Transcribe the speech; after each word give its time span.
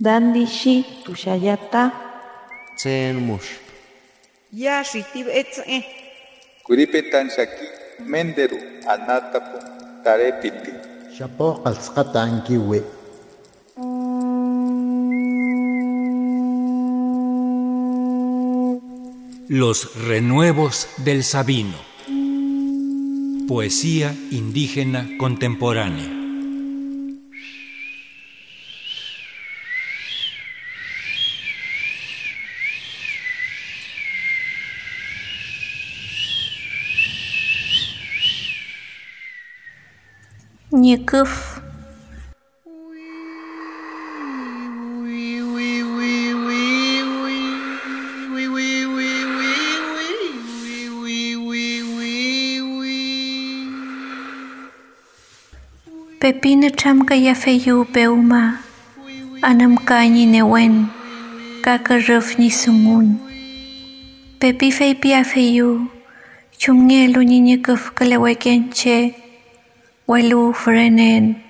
Dandishi 0.00 0.84
tushayata. 1.04 1.92
Tsen 2.76 3.16
mush. 3.22 3.62
Yashitib 4.52 5.28
etze. 5.30 5.84
Kuripetan 6.66 7.30
shaki 7.30 7.66
menderu 8.02 8.58
anatapu 8.90 9.58
tarepiti. 10.02 10.72
Shapo 11.14 11.62
qalsqata 11.62 12.22
ankiwi. 12.26 12.82
Los 19.48 19.94
renuevos 20.08 20.88
del 21.04 21.22
Sabino. 21.22 21.78
Poesía 23.46 24.12
indígena 24.32 25.06
contemporánea. 25.18 26.23
Nyekuf. 40.74 41.62
Pepina 56.18 56.70
chamka 56.74 57.14
ya 57.14 57.34
feyu 57.38 57.84
peuma. 57.86 58.58
Anam 59.42 59.78
kanyi 59.78 60.26
newen. 60.26 60.90
Kaka 61.62 62.02
ruf 62.02 62.34
ni 62.38 62.50
sungun. 62.50 63.14
Pepi 64.42 64.74
fei 64.74 64.94
pia 64.98 65.22
feyu. 65.22 65.86
chumngelu 66.58 67.22
ni 67.22 67.38
nyekuf 67.40 67.94
kalewekenche. 67.94 69.23
Walu 70.06 70.52
frenen. 70.52 71.42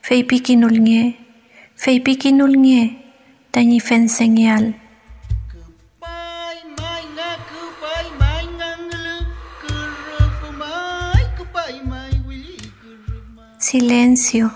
Fei 0.00 0.22
pikinul 0.22 0.78
nge. 0.86 1.16
Fei 1.74 1.98
pikinul 2.00 2.54
nge. 2.56 2.82
Tanyi 3.50 3.80
fen 3.80 4.06
kuruma. 4.06 4.74
Silencio. 13.58 14.54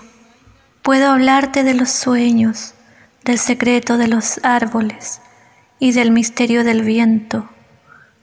Puedo 0.81 1.11
hablarte 1.11 1.63
de 1.63 1.73
los 1.73 1.91
sueños, 1.91 2.75
del 3.25 3.39
secreto 3.39 3.97
de 3.97 4.07
los 4.07 4.39
árboles 4.43 5.21
y 5.79 5.91
del 5.91 6.11
misterio 6.11 6.63
del 6.63 6.81
viento. 6.81 7.49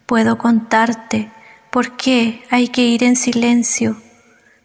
Puedo 0.07 0.39
contarte 0.39 1.31
por 1.71 1.99
qué 1.99 2.43
hay 2.51 2.69
que 2.69 2.87
ir 2.87 3.05
en 3.05 3.17
silencio, 3.17 3.97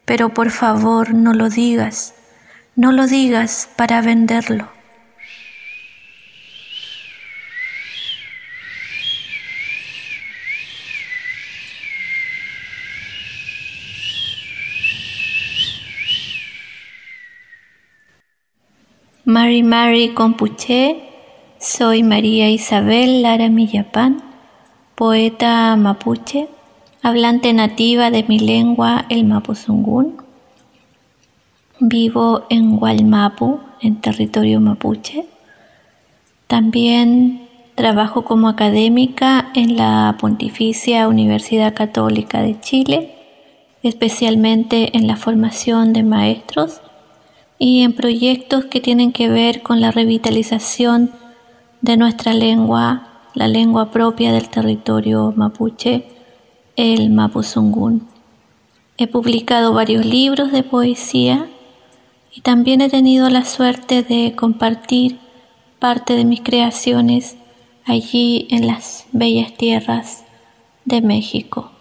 pero 0.05 0.29
por 0.29 0.51
favor 0.51 1.13
no 1.13 1.33
lo 1.33 1.49
digas, 1.49 2.13
no 2.75 2.91
lo 2.91 3.07
digas 3.07 3.69
para 3.75 4.01
venderlo. 4.01 4.69
Mari 19.27 19.63
Mari 19.63 20.13
Compuche, 20.13 21.01
soy 21.59 22.03
María 22.03 22.47
Isabel 22.51 23.23
Lara 23.23 23.49
Millapán, 23.49 24.21
poeta 24.93 25.75
mapuche, 25.75 26.47
hablante 27.05 27.53
nativa 27.53 28.09
de 28.09 28.23
mi 28.23 28.39
lengua 28.39 29.05
el 29.09 29.25
mapuzungún. 29.25 30.17
Vivo 31.79 32.47
en 32.49 32.77
Gualmapu, 32.77 33.59
en 33.79 34.01
territorio 34.01 34.59
mapuche. 34.59 35.27
También 36.47 37.47
trabajo 37.75 38.25
como 38.25 38.47
académica 38.47 39.51
en 39.53 39.77
la 39.77 40.17
Pontificia 40.19 41.07
Universidad 41.07 41.75
Católica 41.75 42.41
de 42.41 42.59
Chile, 42.59 43.13
especialmente 43.83 44.97
en 44.97 45.05
la 45.05 45.15
formación 45.15 45.93
de 45.93 46.01
maestros 46.01 46.81
y 47.59 47.83
en 47.83 47.93
proyectos 47.93 48.65
que 48.65 48.81
tienen 48.81 49.11
que 49.11 49.29
ver 49.29 49.61
con 49.61 49.79
la 49.79 49.91
revitalización 49.91 51.11
de 51.81 51.97
nuestra 51.97 52.33
lengua, 52.33 53.09
la 53.35 53.47
lengua 53.47 53.91
propia 53.91 54.31
del 54.31 54.49
territorio 54.49 55.31
mapuche, 55.35 56.14
el 56.75 57.09
mapuzungún. 57.09 58.07
He 58.97 59.07
publicado 59.07 59.73
varios 59.73 60.05
libros 60.05 60.51
de 60.51 60.63
poesía 60.63 61.47
y 62.33 62.41
también 62.41 62.81
he 62.81 62.89
tenido 62.89 63.29
la 63.29 63.45
suerte 63.45 64.03
de 64.03 64.35
compartir 64.35 65.19
parte 65.79 66.15
de 66.15 66.25
mis 66.25 66.41
creaciones 66.41 67.37
allí 67.85 68.47
en 68.49 68.67
las 68.67 69.05
bellas 69.11 69.53
tierras 69.53 70.23
de 70.85 71.01
México, 71.01 71.71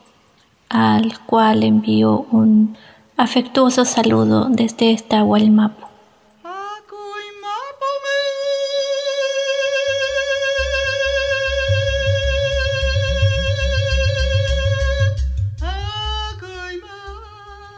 al 0.68 1.20
cual 1.20 1.62
envío 1.62 2.26
un 2.30 2.76
afectuoso 3.16 3.84
saludo 3.84 4.48
desde 4.50 4.92
esta 4.92 5.22
Hualmapu. 5.22 5.83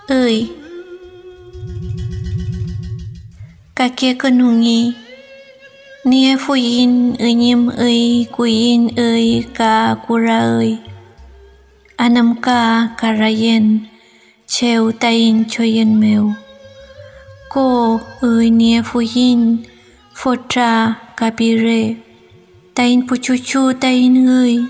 ơi. 0.06 0.50
Cả 3.76 3.88
kia 3.96 4.14
con 4.14 4.38
hùng 4.38 4.60
nghi. 4.60 4.92
Nia 6.04 6.36
phu 6.40 6.54
yin, 6.54 7.14
ơi 7.18 7.34
nhim 7.34 7.68
ơi 7.68 8.26
cú 8.36 8.44
yin 8.44 8.88
ơi 8.96 9.44
cả 9.54 9.96
cura 10.08 10.38
ơi. 10.38 10.78
Anam 11.96 12.34
ka 12.42 12.88
karayen 12.98 13.78
yên 14.46 14.92
tayin 15.00 15.44
choyen 15.48 16.00
mèo. 16.00 16.32
cô 17.48 18.00
ơi 18.20 18.50
nia 18.50 18.82
phu 18.82 19.02
in 19.14 19.56
fotra 20.14 20.94
kapire 21.16 21.94
tayin 22.74 23.06
puchuchu 23.08 23.72
tayin 23.80 24.26
ơi 24.26 24.64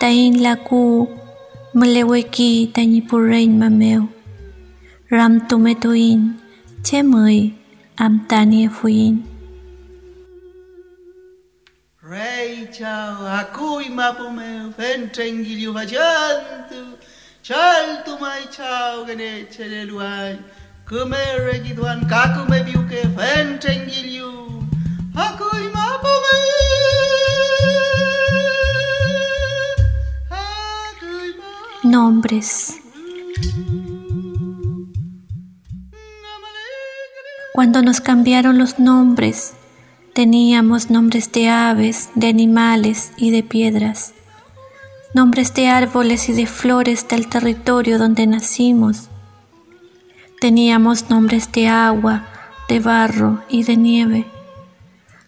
tayin 0.00 0.42
laku 0.42 1.06
maleweki 1.74 2.66
tani 2.74 3.00
purain 3.10 3.78
mèo. 3.78 4.13
Ram 5.14 5.34
tumetuin. 5.48 6.20
Chemui 6.82 7.54
am 8.04 8.26
tania 8.28 8.68
fuyin. 8.68 9.22
Rei 12.02 12.66
chao, 12.76 13.22
akui 13.38 13.86
mapome, 13.98 14.74
fentrengilio 14.76 15.72
vajantu, 15.76 16.82
chaltu 17.46 18.18
mai 18.20 18.42
chao 18.56 19.04
gane 19.06 19.46
chereluai, 19.54 20.36
kumere 20.88 21.56
gidwan 21.64 22.00
kakume 22.10 22.58
biuke 22.66 23.02
fentrengilio, 23.16 24.30
akui 25.26 25.64
mapome. 25.76 26.38
Akui 30.42 31.28
mapome. 31.40 31.84
Nombres. 31.84 32.83
Cuando 37.54 37.82
nos 37.82 38.00
cambiaron 38.00 38.58
los 38.58 38.80
nombres, 38.80 39.52
teníamos 40.12 40.90
nombres 40.90 41.30
de 41.30 41.48
aves, 41.48 42.10
de 42.16 42.26
animales 42.26 43.12
y 43.16 43.30
de 43.30 43.44
piedras, 43.44 44.12
nombres 45.14 45.54
de 45.54 45.68
árboles 45.68 46.28
y 46.28 46.32
de 46.32 46.46
flores 46.46 47.06
del 47.06 47.28
territorio 47.28 47.96
donde 47.96 48.26
nacimos. 48.26 49.08
Teníamos 50.40 51.10
nombres 51.10 51.52
de 51.52 51.68
agua, 51.68 52.26
de 52.68 52.80
barro 52.80 53.44
y 53.48 53.62
de 53.62 53.76
nieve. 53.76 54.26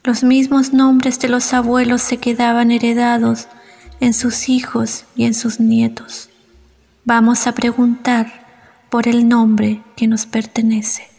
Los 0.03 0.25
mismos 0.25 0.73
nombres 0.73 1.21
de 1.21 1.29
los 1.29 1.55
abuelos 1.55 2.03
se 2.03 2.17
quedaban 2.17 2.73
heredados 2.73 3.47
en 4.01 4.13
sus 4.13 4.49
hijos 4.49 5.05
y 5.15 5.27
en 5.27 5.35
sus 5.35 5.61
nietos. 5.61 6.29
Vamos 7.05 7.47
a 7.47 7.53
preguntar 7.53 8.45
por 8.91 9.07
el 9.07 9.29
nombre 9.29 9.81
que 9.95 10.09
nos 10.09 10.27
pertenece. 10.27 11.16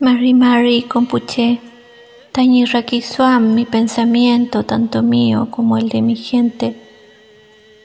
Mary 0.00 0.32
Mary 0.32 0.84
Compuche 0.88 1.67
Tañi 2.38 2.66
Rakisuam, 2.66 3.52
mi 3.56 3.64
pensamiento, 3.64 4.62
tanto 4.62 5.02
mío 5.02 5.48
como 5.50 5.76
el 5.76 5.88
de 5.88 6.02
mi 6.02 6.14
gente, 6.14 6.80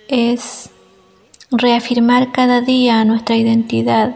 es 0.07 0.69
reafirmar 1.49 2.31
cada 2.31 2.61
día 2.61 3.03
nuestra 3.03 3.35
identidad, 3.35 4.15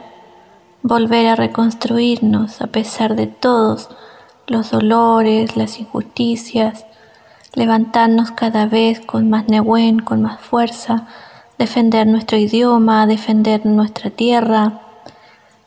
volver 0.84 1.26
a 1.26 1.36
reconstruirnos 1.36 2.62
a 2.62 2.68
pesar 2.68 3.16
de 3.16 3.26
todos 3.26 3.90
los 4.46 4.70
dolores, 4.70 5.58
las 5.58 5.80
injusticias, 5.80 6.86
levantarnos 7.56 8.30
cada 8.30 8.68
vez 8.68 9.00
con 9.00 9.32
más 9.32 9.48
nehuén, 9.48 9.98
con 9.98 10.22
más 10.22 10.40
fuerza, 10.40 11.08
defender 11.58 12.06
nuestro 12.06 12.38
idioma, 12.38 13.08
defender 13.08 13.66
nuestra 13.66 14.12
tierra, 14.12 14.82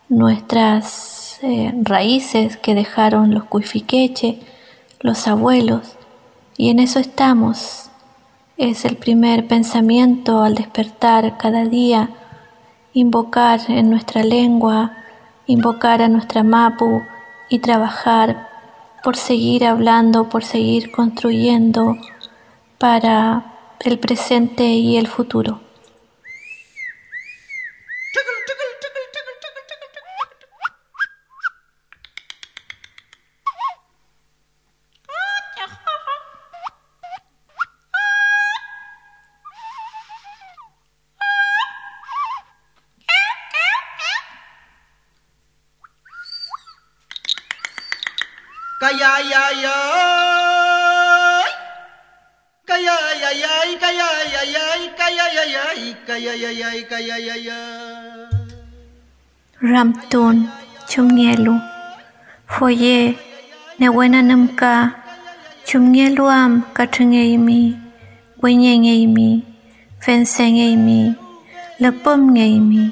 nuestras 0.08 1.40
eh, 1.42 1.74
raíces 1.82 2.56
que 2.56 2.76
dejaron 2.76 3.34
los 3.34 3.42
cuifiqueche, 3.42 4.38
los 5.00 5.26
abuelos, 5.26 5.96
y 6.56 6.70
en 6.70 6.78
eso 6.78 6.98
estamos. 6.98 7.90
Es 8.56 8.84
el 8.84 8.96
primer 8.96 9.48
pensamiento 9.48 10.42
al 10.42 10.54
despertar 10.54 11.38
cada 11.38 11.64
día, 11.64 12.10
invocar 12.92 13.60
en 13.68 13.88
nuestra 13.88 14.22
lengua, 14.22 14.92
invocar 15.46 16.02
a 16.02 16.08
nuestra 16.08 16.42
mapu 16.42 17.02
y 17.48 17.60
trabajar 17.60 18.48
por 19.02 19.16
seguir 19.16 19.64
hablando, 19.64 20.28
por 20.28 20.44
seguir 20.44 20.92
construyendo 20.92 21.96
para 22.78 23.54
el 23.80 23.98
presente 23.98 24.64
y 24.64 24.98
el 24.98 25.06
futuro. 25.06 25.69
Ramton 59.60 60.36
chum 60.88 61.06
ngelu 61.12 61.54
ye 62.82 62.96
ne 63.78 63.86
wena 63.96 64.20
namka 64.24 64.72
chum 65.68 65.82
ngelu 65.92 66.24
am 66.40 66.52
katrenge 66.76 67.24
mi 67.46 67.60
wenye 68.42 68.72
nge 68.82 68.94
mi 69.16 69.28
fense 70.04 70.44
nge 70.56 70.66
mi 70.86 71.00
lapom 71.82 72.20
nge 72.32 72.46
mi 72.70 72.82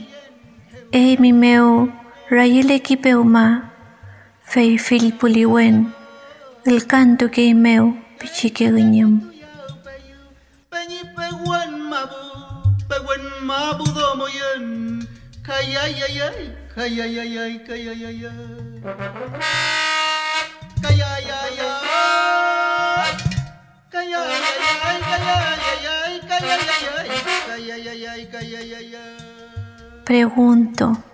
e 0.92 1.16
mi 1.22 1.30
meu 1.32 1.88
rayile 2.36 2.76
ki 2.86 2.94
ma. 3.34 3.44
Feifil 4.50 5.12
puliwen, 5.12 5.94
el 6.64 6.86
canto 6.86 7.30
que 7.30 7.42
imeu, 7.42 7.94
pichique 8.18 8.70
guiñón. 8.72 9.30
Peñi 10.70 11.00
peguen 11.16 11.72
mabu, 11.90 12.22
peguen 12.88 13.24
mabu 13.44 13.84
domoyen, 13.92 15.06
Pregunto. 30.04 31.07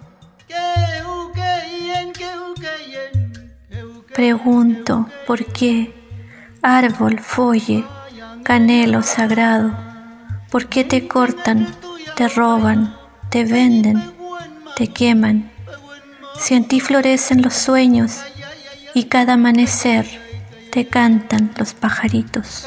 Pregunto 4.14 5.08
por 5.26 5.44
qué 5.44 5.92
árbol, 6.62 7.18
folle, 7.18 7.84
canelo 8.44 9.02
sagrado, 9.02 9.76
por 10.52 10.68
qué 10.68 10.84
te 10.84 11.08
cortan, 11.08 11.74
te 12.14 12.28
roban, 12.28 12.94
te 13.30 13.44
venden, 13.44 14.00
te 14.76 14.86
queman. 14.86 15.50
Si 16.38 16.54
en 16.54 16.68
ti 16.68 16.78
florecen 16.78 17.42
los 17.42 17.54
sueños 17.54 18.20
y 18.94 19.04
cada 19.04 19.32
amanecer 19.32 20.06
te 20.70 20.86
cantan 20.86 21.50
los 21.58 21.74
pajaritos. 21.74 22.66